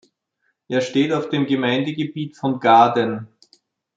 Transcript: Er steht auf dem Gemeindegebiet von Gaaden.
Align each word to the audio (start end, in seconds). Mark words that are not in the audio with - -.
Er 0.67 0.81
steht 0.81 1.13
auf 1.13 1.29
dem 1.29 1.45
Gemeindegebiet 1.45 2.35
von 2.35 2.59
Gaaden. 2.59 3.27